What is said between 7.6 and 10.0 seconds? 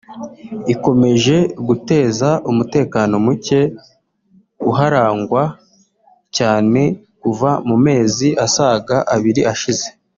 mu mezi asaga abiri ashize